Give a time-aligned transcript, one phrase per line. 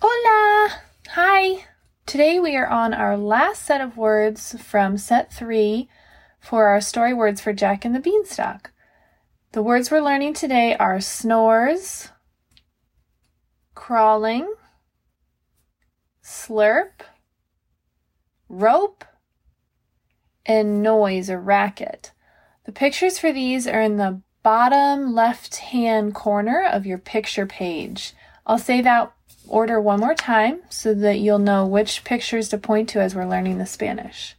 [0.00, 0.80] Hola!
[1.10, 1.66] Hi!
[2.04, 5.88] Today we are on our last set of words from set three
[6.40, 8.72] for our story words for Jack and the Beanstalk.
[9.52, 12.08] The words we're learning today are snores,
[13.74, 14.52] crawling,
[16.22, 17.00] slurp,
[18.48, 19.04] rope,
[20.44, 22.12] and noise or racket.
[22.64, 28.12] The pictures for these are in the bottom left hand corner of your picture page.
[28.44, 29.12] I'll say that
[29.46, 33.26] order one more time so that you'll know which pictures to point to as we're
[33.26, 34.36] learning the Spanish.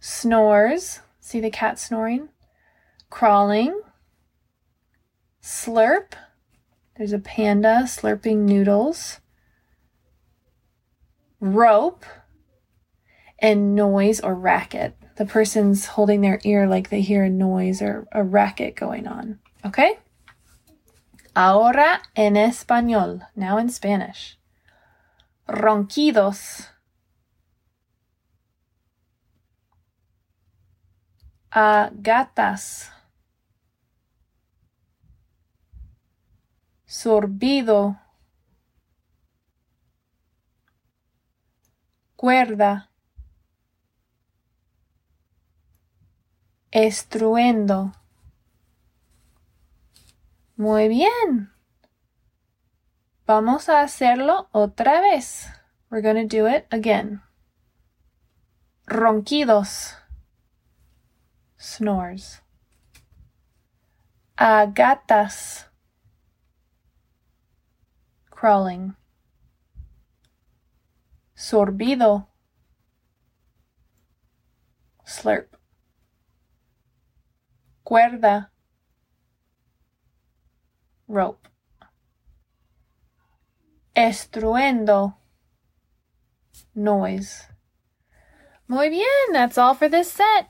[0.00, 2.28] Snores, see the cat snoring?
[3.10, 3.80] Crawling,
[5.42, 6.12] slurp,
[6.96, 9.20] there's a panda slurping noodles,
[11.40, 12.04] rope,
[13.38, 14.96] and noise or racket.
[15.16, 19.40] The person's holding their ear like they hear a noise or a racket going on.
[19.64, 19.98] Okay?
[21.34, 24.38] Ahora en español, now in Spanish.
[25.46, 26.68] Ronquidos.
[31.50, 32.92] A gatas.
[36.86, 37.98] Sorbido.
[42.16, 42.90] Cuerda.
[46.70, 47.92] Estruendo.
[50.56, 51.52] Muy bien.
[53.26, 55.48] Vamos a hacerlo otra vez.
[55.90, 57.22] We're going to do it again.
[58.86, 59.96] Ronquidos.
[61.56, 62.42] Snores.
[64.36, 65.70] A gatas.
[68.30, 68.96] Crawling.
[71.34, 72.28] Sorbido.
[75.04, 75.56] Slurp.
[77.84, 78.51] Cuerda.
[81.12, 81.46] Rope.
[83.94, 85.18] Estruendo.
[86.74, 87.48] Noise.
[88.66, 90.46] Muy bien, that's all for this set.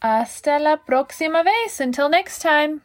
[0.00, 1.80] Hasta la próxima vez.
[1.80, 2.82] Until next time.